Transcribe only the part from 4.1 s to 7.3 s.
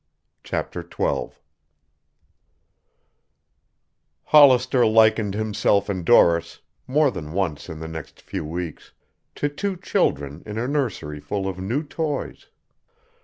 Hollister likened himself and Doris, more